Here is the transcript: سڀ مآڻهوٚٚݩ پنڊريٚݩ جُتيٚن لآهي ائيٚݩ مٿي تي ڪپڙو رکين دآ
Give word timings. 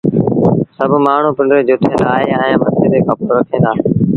سڀ 0.75 0.91
مآڻهوٚٚݩ 1.05 1.37
پنڊريٚݩ 1.37 1.67
جُتيٚن 1.67 1.95
لآهي 2.05 2.29
ائيٚݩ 2.41 2.59
مٿي 2.61 2.87
تي 2.91 2.99
ڪپڙو 3.07 3.31
رکين 3.37 3.61
دآ 3.65 3.71